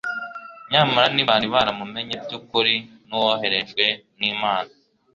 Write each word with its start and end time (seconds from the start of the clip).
nyamara 0.71 1.07
ntibari 1.13 1.47
baramumenye 1.53 2.15
by'ukuri 2.25 2.75
n'Uwoherejwe 3.07 3.85
n'Imana. 4.19 4.71